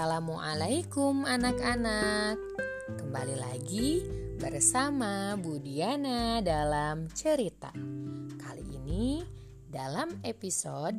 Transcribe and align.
Assalamualaikum 0.00 1.28
anak-anak. 1.28 2.40
Kembali 2.88 3.36
lagi 3.36 4.00
bersama 4.40 5.36
Bu 5.36 5.60
Diana 5.60 6.40
dalam 6.40 7.04
cerita. 7.12 7.68
Kali 8.40 8.64
ini 8.80 9.20
dalam 9.68 10.24
episode 10.24 10.96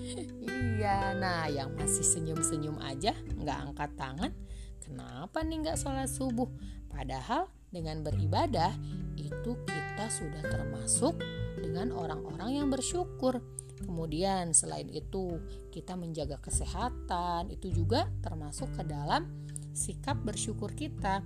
iya, 0.80 1.18
nah 1.18 1.50
yang 1.52 1.76
masih 1.76 2.06
senyum-senyum 2.06 2.80
aja 2.80 3.12
nggak 3.36 3.60
angkat 3.72 3.92
tangan. 3.98 4.32
Kenapa 4.80 5.44
nih 5.44 5.66
nggak 5.66 5.80
sholat 5.82 6.08
subuh? 6.08 6.48
Padahal 6.88 7.52
dengan 7.70 8.02
beribadah 8.02 8.74
itu 9.20 9.52
kita 9.66 10.06
sudah 10.10 10.42
termasuk 10.46 11.20
dengan 11.60 11.94
orang-orang 11.94 12.64
yang 12.64 12.68
bersyukur. 12.72 13.42
Kemudian 13.80 14.52
selain 14.52 14.92
itu 14.92 15.40
kita 15.72 15.96
menjaga 15.96 16.36
kesehatan 16.44 17.48
itu 17.54 17.72
juga 17.72 18.12
termasuk 18.20 18.76
ke 18.76 18.84
dalam 18.84 19.28
sikap 19.72 20.20
bersyukur 20.20 20.76
kita. 20.76 21.24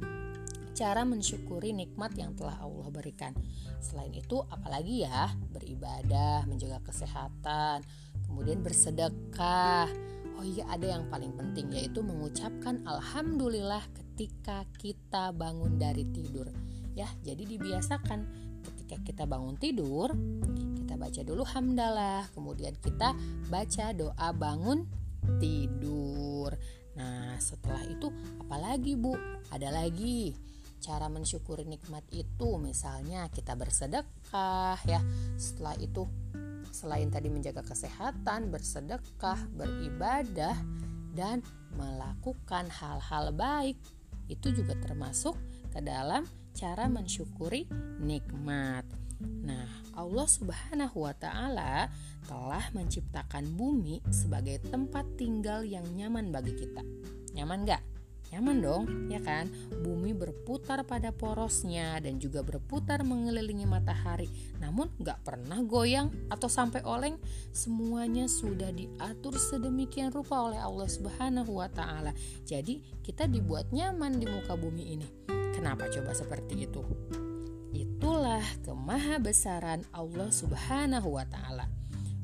Cara 0.73 1.05
mensyukuri 1.05 1.69
nikmat 1.69 2.17
yang 2.17 2.33
telah 2.33 2.57
Allah 2.61 2.89
berikan. 2.89 3.33
Selain 3.77 4.09
itu 4.09 4.41
apalagi 4.49 5.05
ya 5.05 5.29
beribadah, 5.53 6.49
menjaga 6.49 6.81
kesehatan, 6.81 7.85
kemudian 8.25 8.65
bersedekah. 8.65 9.85
Oh 10.33 10.45
iya 10.45 10.65
ada 10.65 10.97
yang 10.97 11.05
paling 11.13 11.37
penting 11.37 11.69
yaitu 11.77 12.01
mengucapkan 12.01 12.81
alhamdulillah 12.89 13.85
ketika 14.13 14.61
kita 14.77 15.33
bangun 15.33 15.81
dari 15.81 16.05
tidur. 16.13 16.45
Ya 16.93 17.09
jadi 17.25 17.49
dibiasakan 17.49 18.29
ketika 18.61 19.01
kita 19.01 19.23
bangun 19.25 19.57
tidur 19.57 20.13
kita 20.77 20.93
baca 20.93 21.21
dulu 21.25 21.41
hamdalah 21.41 22.29
kemudian 22.37 22.77
kita 22.77 23.17
baca 23.49 23.85
doa 23.97 24.29
bangun 24.29 24.85
tidur. 25.41 26.53
Nah 26.93 27.41
setelah 27.41 27.81
itu 27.89 28.13
apalagi 28.37 28.93
bu? 28.93 29.17
Ada 29.49 29.73
lagi 29.73 30.37
cara 30.77 31.09
mensyukuri 31.09 31.65
nikmat 31.65 32.05
itu. 32.13 32.61
Misalnya 32.61 33.25
kita 33.33 33.57
bersedekah 33.57 34.77
ya. 34.85 35.01
Setelah 35.41 35.73
itu 35.81 36.05
selain 36.69 37.09
tadi 37.09 37.33
menjaga 37.33 37.65
kesehatan 37.65 38.53
bersedekah 38.53 39.41
beribadah 39.57 40.53
dan 41.17 41.41
melakukan 41.73 42.69
hal-hal 42.69 43.33
baik 43.33 43.81
itu 44.27 44.51
juga 44.55 44.77
termasuk 44.79 45.35
ke 45.73 45.79
dalam 45.83 46.23
cara 46.53 46.85
mensyukuri 46.87 47.67
nikmat. 47.99 48.85
Nah, 49.23 49.67
Allah 49.95 50.27
Subhanahu 50.27 51.05
wa 51.07 51.15
taala 51.15 51.87
telah 52.27 52.65
menciptakan 52.75 53.55
bumi 53.55 54.03
sebagai 54.11 54.59
tempat 54.67 55.05
tinggal 55.15 55.63
yang 55.63 55.83
nyaman 55.95 56.31
bagi 56.31 56.55
kita. 56.55 56.83
Nyaman 57.33 57.65
gak? 57.67 57.92
Nyaman 58.33 58.65
dong, 58.65 58.83
ya 59.13 59.21
kan? 59.21 59.45
Bumi 59.85 60.09
berputar 60.17 60.81
pada 60.89 61.13
porosnya 61.13 62.01
dan 62.01 62.17
juga 62.17 62.41
berputar 62.41 63.05
mengelilingi 63.05 63.69
matahari. 63.69 64.25
Namun 64.57 64.89
gak 64.97 65.21
pernah 65.21 65.61
goyang 65.61 66.09
atau 66.33 66.49
sampai 66.49 66.81
oleng. 66.81 67.21
Semuanya 67.53 68.25
sudah 68.25 68.73
diatur 68.73 69.37
sedemikian 69.37 70.09
rupa 70.09 70.49
oleh 70.49 70.57
Allah 70.57 70.89
Subhanahu 70.89 71.61
wa 71.61 71.69
taala. 71.69 72.09
Jadi, 72.41 72.81
kita 73.05 73.29
dibuat 73.29 73.69
nyaman 73.69 74.17
di 74.17 74.25
muka 74.25 74.57
bumi 74.57 74.97
ini. 74.97 75.07
Kenapa 75.53 75.85
coba 75.93 76.17
seperti 76.17 76.65
itu? 76.65 76.81
Itulah 77.69 78.41
kemahabesaran 78.65 79.85
Allah 79.93 80.33
Subhanahu 80.33 81.21
wa 81.21 81.25
taala. 81.29 81.69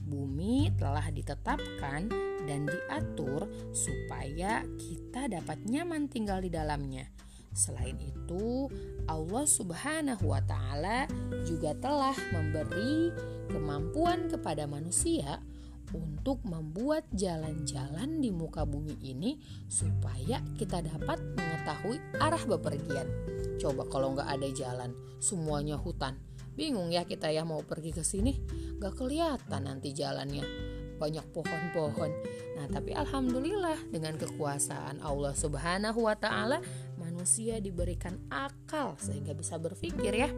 Bumi 0.09 0.73
telah 0.73 1.05
ditetapkan 1.13 2.09
dan 2.49 2.65
diatur 2.65 3.45
supaya 3.69 4.65
kita 4.81 5.29
dapat 5.29 5.61
nyaman 5.69 6.09
tinggal 6.09 6.41
di 6.41 6.49
dalamnya. 6.49 7.05
Selain 7.53 7.97
itu, 8.01 8.69
Allah 9.05 9.45
Subhanahu 9.45 10.25
wa 10.25 10.41
taala 10.41 11.05
juga 11.45 11.77
telah 11.77 12.17
memberi 12.33 13.13
kemampuan 13.49 14.29
kepada 14.29 14.69
manusia 14.69 15.41
untuk 15.89 16.45
membuat 16.45 17.09
jalan-jalan 17.17 18.21
di 18.21 18.29
muka 18.29 18.61
bumi 18.61 19.01
ini 19.01 19.41
supaya 19.65 20.37
kita 20.53 20.85
dapat 20.85 21.17
mengetahui 21.33 21.97
arah 22.21 22.43
bepergian. 22.45 23.09
Coba 23.57 23.89
kalau 23.89 24.13
nggak 24.13 24.29
ada 24.29 24.49
jalan, 24.53 24.93
semuanya 25.17 25.75
hutan. 25.81 26.21
Bingung 26.53 26.93
ya 26.93 27.07
kita 27.07 27.33
ya 27.33 27.41
mau 27.41 27.65
pergi 27.65 27.95
ke 27.95 28.05
sini, 28.05 28.37
nggak 28.77 28.93
kelihatan 28.93 29.61
nanti 29.65 29.89
jalannya. 29.95 30.68
Banyak 30.99 31.31
pohon-pohon. 31.31 32.11
Nah, 32.59 32.67
tapi 32.67 32.91
alhamdulillah 32.91 33.87
dengan 33.87 34.19
kekuasaan 34.19 34.99
Allah 34.99 35.31
Subhanahu 35.31 36.03
wa 36.03 36.15
taala, 36.19 36.59
manusia 36.99 37.63
diberikan 37.63 38.19
akal 38.27 38.99
sehingga 38.99 39.31
bisa 39.31 39.55
berpikir 39.55 40.11
ya. 40.11 40.29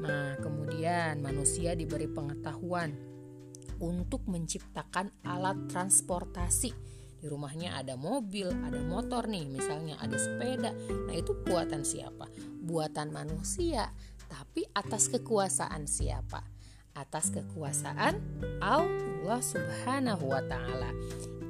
Nah, 0.00 0.40
kemudian 0.40 1.20
manusia 1.20 1.76
diberi 1.76 2.08
pengetahuan 2.08 2.96
untuk 3.80 4.24
menciptakan 4.24 5.12
alat 5.24 5.68
transportasi. 5.68 6.72
Di 7.20 7.28
rumahnya 7.28 7.76
ada 7.76 8.00
mobil, 8.00 8.48
ada 8.48 8.80
motor 8.80 9.28
nih, 9.28 9.44
misalnya 9.44 10.00
ada 10.00 10.16
sepeda. 10.16 10.72
Nah, 10.72 11.12
itu 11.12 11.36
buatan 11.44 11.84
siapa? 11.84 12.32
Buatan 12.64 13.12
manusia, 13.12 13.92
tapi 14.24 14.64
atas 14.72 15.12
kekuasaan 15.12 15.84
siapa? 15.84 16.40
Atas 16.94 17.30
kekuasaan 17.30 18.18
Allah 18.60 19.40
Subhanahu 19.40 20.30
wa 20.30 20.42
taala. 20.44 20.90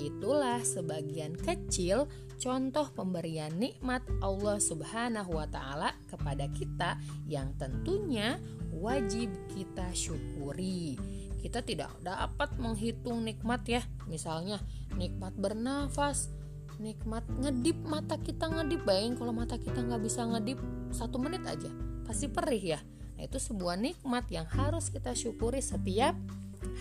Itulah 0.01 0.65
sebagian 0.65 1.37
kecil 1.37 2.09
contoh 2.41 2.89
pemberian 2.97 3.53
nikmat 3.61 4.01
Allah 4.25 4.57
Subhanahu 4.57 5.37
wa 5.37 5.45
taala 5.49 5.93
kepada 6.09 6.49
kita 6.53 6.97
yang 7.29 7.53
tentunya 7.61 8.41
wajib 8.73 9.29
kita 9.53 9.93
syukuri. 9.93 10.97
Kita 11.41 11.65
tidak 11.65 11.93
dapat 12.05 12.57
menghitung 12.61 13.25
nikmat 13.25 13.65
ya. 13.69 13.83
Misalnya 14.09 14.61
nikmat 14.97 15.37
bernafas 15.37 16.33
nikmat 16.81 17.29
ngedip 17.29 17.77
mata 17.85 18.17
kita 18.17 18.49
ngedip. 18.49 18.89
Bayangin 18.89 19.21
kalau 19.21 19.37
mata 19.37 19.61
kita 19.61 19.85
nggak 19.85 20.01
bisa 20.01 20.25
ngedip 20.25 20.57
satu 20.91 21.21
menit 21.21 21.45
aja 21.47 21.71
pasti 22.11 22.27
perih 22.27 22.75
ya 22.75 22.81
Nah, 23.21 23.29
itu 23.29 23.37
sebuah 23.37 23.77
nikmat 23.77 24.33
yang 24.33 24.49
harus 24.49 24.89
kita 24.89 25.13
syukuri 25.13 25.61
setiap 25.61 26.17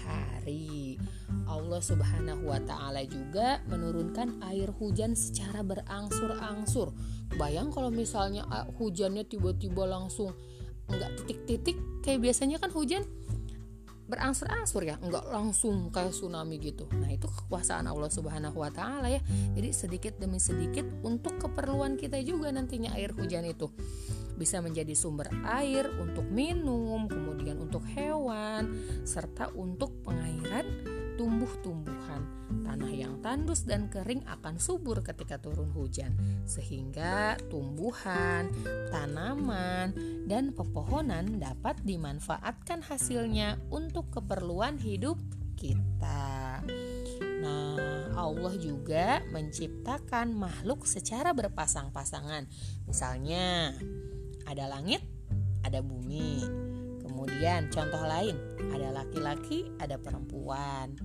hari. 0.08 0.96
Allah 1.44 1.84
Subhanahu 1.84 2.48
wa 2.48 2.64
taala 2.64 3.04
juga 3.04 3.60
menurunkan 3.68 4.40
air 4.48 4.72
hujan 4.72 5.20
secara 5.20 5.68
berangsur-angsur. 5.68 6.96
Bayang 7.36 7.76
kalau 7.76 7.92
misalnya 7.92 8.48
ah, 8.48 8.64
hujannya 8.72 9.28
tiba-tiba 9.28 9.84
langsung 9.84 10.32
enggak 10.88 11.12
titik-titik 11.20 11.76
kayak 12.08 12.24
biasanya 12.24 12.56
kan 12.56 12.72
hujan 12.72 13.04
berangsur-angsur 14.10 14.90
ya 14.90 14.98
enggak 15.06 15.22
langsung 15.30 15.94
kayak 15.94 16.10
tsunami 16.10 16.58
gitu 16.58 16.90
nah 16.98 17.14
itu 17.14 17.30
kekuasaan 17.30 17.86
Allah 17.86 18.10
Subhanahu 18.10 18.58
Wa 18.58 18.74
Taala 18.74 19.14
ya 19.14 19.22
jadi 19.54 19.70
sedikit 19.70 20.18
demi 20.18 20.42
sedikit 20.42 20.82
untuk 21.06 21.38
keperluan 21.38 21.94
kita 21.94 22.18
juga 22.26 22.50
nantinya 22.50 22.98
air 22.98 23.14
hujan 23.14 23.46
itu 23.46 23.70
bisa 24.40 24.64
menjadi 24.64 24.96
sumber 24.96 25.28
air 25.44 25.92
untuk 26.00 26.24
minum 26.32 27.12
kemudian 27.12 27.60
untuk 27.60 27.84
hewan 27.92 28.72
serta 29.04 29.52
untuk 29.52 30.00
pengairan 30.08 30.64
tumbuh-tumbuhan. 31.20 32.24
Tanah 32.64 32.92
yang 32.96 33.20
tandus 33.20 33.68
dan 33.68 33.92
kering 33.92 34.24
akan 34.24 34.56
subur 34.56 35.04
ketika 35.04 35.36
turun 35.36 35.68
hujan, 35.76 36.16
sehingga 36.48 37.36
tumbuhan, 37.52 38.48
tanaman, 38.88 39.92
dan 40.32 40.56
pepohonan 40.56 41.44
dapat 41.44 41.76
dimanfaatkan 41.84 42.88
hasilnya 42.88 43.60
untuk 43.68 44.08
keperluan 44.16 44.80
hidup 44.80 45.20
kita. 45.60 46.64
Nah, 47.44 48.16
Allah 48.16 48.56
juga 48.56 49.20
menciptakan 49.36 50.32
makhluk 50.32 50.88
secara 50.88 51.36
berpasang-pasangan. 51.36 52.48
Misalnya, 52.88 53.76
ada 54.50 54.66
langit, 54.66 55.06
ada 55.62 55.86
bumi. 55.86 56.42
Kemudian 57.06 57.70
contoh 57.70 58.02
lain, 58.02 58.34
ada 58.74 58.90
laki-laki, 58.90 59.70
ada 59.78 60.02
perempuan. 60.02 60.98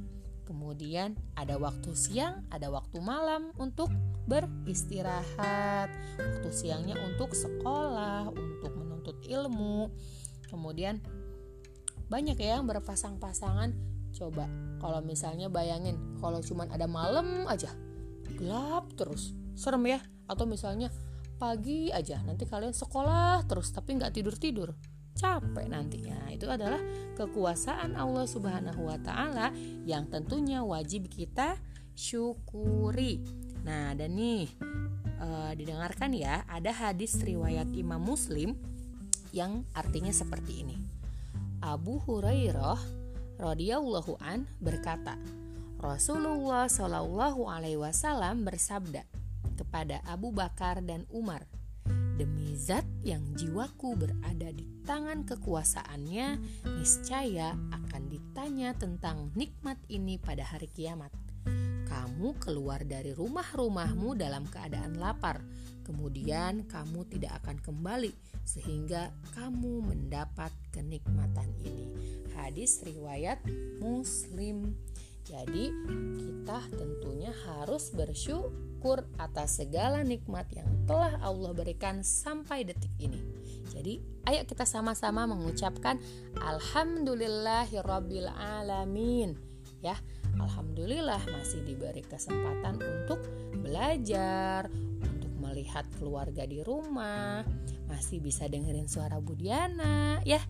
Kemudian 0.49 1.17
ada 1.37 1.61
waktu 1.61 1.93
siang, 1.93 2.49
ada 2.49 2.73
waktu 2.73 3.01
malam 3.05 3.53
untuk 3.61 3.93
beristirahat. 4.25 5.93
Waktu 6.17 6.49
siangnya 6.49 6.97
untuk 7.05 7.37
sekolah, 7.37 8.33
untuk 8.33 8.73
menuntut 8.73 9.21
ilmu. 9.29 9.93
Kemudian 10.49 11.05
banyak 12.09 12.41
ya 12.41 12.61
yang 12.61 12.69
berpasang-pasangan. 12.69 13.77
Coba 14.15 14.47
kalau 14.79 15.01
misalnya 15.01 15.49
bayangin 15.49 15.97
kalau 16.21 16.45
cuma 16.45 16.69
ada 16.69 16.85
malam 16.85 17.49
aja 17.51 17.73
gelap 18.37 18.93
terus 18.95 19.33
serem 19.57 19.97
ya 19.97 20.01
atau 20.29 20.45
misalnya 20.45 20.93
pagi 21.35 21.91
aja 21.91 22.23
nanti 22.23 22.47
kalian 22.47 22.73
sekolah 22.73 23.45
terus 23.45 23.75
tapi 23.75 23.99
nggak 23.99 24.13
tidur 24.15 24.37
tidur 24.39 24.71
capek 25.15 25.71
nantinya. 25.71 26.29
Itu 26.29 26.51
adalah 26.51 26.83
kekuasaan 27.15 27.95
Allah 27.95 28.27
Subhanahu 28.27 28.91
wa 28.91 28.99
taala 29.01 29.55
yang 29.87 30.11
tentunya 30.11 30.61
wajib 30.61 31.07
kita 31.09 31.57
syukuri. 31.95 33.23
Nah, 33.65 33.95
dan 33.97 34.19
nih 34.19 34.51
e, 35.23 35.29
didengarkan 35.57 36.13
ya, 36.13 36.43
ada 36.51 36.75
hadis 36.75 37.17
riwayat 37.23 37.71
Imam 37.73 38.03
Muslim 38.03 38.59
yang 39.31 39.63
artinya 39.73 40.11
seperti 40.11 40.67
ini. 40.67 40.77
Abu 41.65 41.97
Hurairah 42.03 42.77
radhiyallahu 43.41 44.21
an 44.21 44.45
berkata, 44.61 45.17
Rasulullah 45.81 46.69
Shallallahu 46.69 47.49
alaihi 47.49 47.81
wasallam 47.81 48.45
bersabda 48.45 49.14
kepada 49.55 50.03
Abu 50.05 50.35
Bakar 50.35 50.83
dan 50.83 51.07
Umar, 51.09 51.47
Demi 52.15 52.55
zat 52.55 52.87
yang 53.03 53.27
jiwaku 53.35 53.99
berada 53.99 54.49
di 54.55 54.63
tangan 54.87 55.27
kekuasaannya, 55.27 56.39
niscaya 56.79 57.59
akan 57.75 58.03
ditanya 58.07 58.71
tentang 58.79 59.35
nikmat 59.35 59.75
ini 59.91 60.23
pada 60.23 60.47
hari 60.47 60.71
kiamat. 60.71 61.11
Kamu 61.91 62.39
keluar 62.39 62.87
dari 62.87 63.11
rumah-rumahmu 63.11 64.15
dalam 64.15 64.47
keadaan 64.47 64.95
lapar, 64.95 65.43
kemudian 65.83 66.71
kamu 66.71 67.03
tidak 67.11 67.43
akan 67.43 67.59
kembali 67.59 68.15
sehingga 68.47 69.11
kamu 69.35 69.83
mendapat 69.83 70.55
kenikmatan 70.71 71.51
ini. 71.67 71.91
Hadis 72.39 72.79
riwayat 72.87 73.43
Muslim. 73.83 74.79
Jadi, 75.27 75.73
kita 76.15 76.63
tentunya 76.79 77.35
harus 77.49 77.91
bersyukur 77.91 78.74
atas 79.17 79.65
segala 79.65 80.05
nikmat 80.05 80.45
yang 80.53 80.69
telah 80.85 81.17
Allah 81.25 81.57
berikan 81.57 82.05
sampai 82.05 82.69
detik 82.69 82.93
ini. 83.01 83.17
Jadi, 83.73 83.99
ayo 84.29 84.45
kita 84.45 84.69
sama-sama 84.69 85.25
mengucapkan 85.25 85.97
alhamdulillahirabbil 86.39 88.29
alamin. 88.31 89.35
Ya, 89.81 89.97
alhamdulillah 90.37 91.25
masih 91.33 91.65
diberi 91.65 92.05
kesempatan 92.05 92.77
untuk 92.79 93.25
belajar, 93.65 94.69
untuk 95.01 95.33
melihat 95.41 95.89
keluarga 95.99 96.45
di 96.45 96.61
rumah, 96.63 97.43
masih 97.89 98.21
bisa 98.21 98.47
dengerin 98.49 98.89
suara 98.89 99.19
Budiana, 99.21 100.23
ya. 100.23 100.41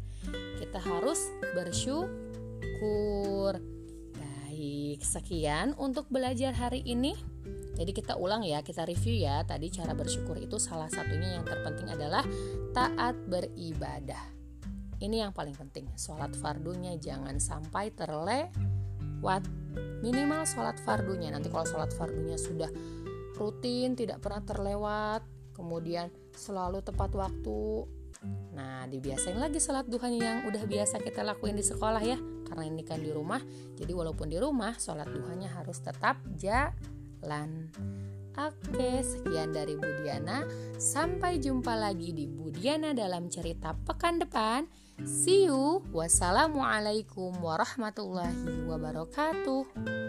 Kita 0.60 0.78
harus 0.82 1.18
bersyukur. 1.54 2.12
Baik, 4.14 5.02
sekian 5.02 5.74
untuk 5.78 6.06
belajar 6.12 6.54
hari 6.54 6.82
ini. 6.86 7.14
Jadi 7.74 7.90
kita 7.90 8.14
ulang 8.14 8.46
ya, 8.46 8.62
kita 8.62 8.86
review 8.86 9.26
ya. 9.26 9.42
Tadi 9.42 9.66
cara 9.70 9.92
bersyukur 9.92 10.38
itu 10.38 10.56
salah 10.62 10.86
satunya 10.86 11.38
yang 11.38 11.44
terpenting 11.44 11.90
adalah 11.90 12.22
taat 12.70 13.18
beribadah. 13.26 14.34
Ini 15.02 15.26
yang 15.26 15.32
paling 15.34 15.58
penting. 15.58 15.90
Sholat 15.98 16.38
fardunya 16.38 16.94
jangan 16.96 17.36
sampai 17.42 17.90
terlewat. 17.90 19.42
Minimal 20.00 20.46
sholat 20.46 20.78
fardunya. 20.80 21.34
Nanti 21.34 21.50
kalau 21.50 21.66
sholat 21.66 21.90
fardunya 21.92 22.38
sudah 22.38 22.70
rutin, 23.34 23.98
tidak 23.98 24.22
pernah 24.22 24.40
terlewat, 24.46 25.26
kemudian 25.58 26.06
selalu 26.38 26.78
tepat 26.86 27.10
waktu, 27.18 27.82
Nah, 28.54 28.86
dibiasain 28.86 29.36
lagi 29.36 29.58
sholat 29.58 29.84
duhanya 29.90 30.20
yang 30.22 30.40
udah 30.48 30.64
biasa 30.64 31.02
kita 31.02 31.26
lakuin 31.26 31.58
di 31.58 31.64
sekolah 31.66 32.00
ya. 32.00 32.16
Karena 32.46 32.64
ini 32.70 32.86
kan 32.86 33.02
di 33.02 33.10
rumah, 33.10 33.42
jadi 33.74 33.92
walaupun 33.92 34.30
di 34.30 34.38
rumah, 34.38 34.78
sholat 34.78 35.10
duhanya 35.10 35.50
harus 35.52 35.82
tetap 35.82 36.22
jalan. 36.38 36.93
Oke, 38.34 38.98
sekian 39.00 39.54
dari 39.54 39.78
Budiana. 39.78 40.42
Sampai 40.74 41.38
jumpa 41.38 41.78
lagi 41.78 42.10
di 42.10 42.26
Budiana 42.26 42.90
dalam 42.90 43.30
cerita 43.30 43.78
pekan 43.86 44.18
depan. 44.18 44.66
See 45.06 45.46
you. 45.46 45.82
Wassalamualaikum 45.94 47.38
warahmatullahi 47.38 48.66
wabarakatuh. 48.66 50.03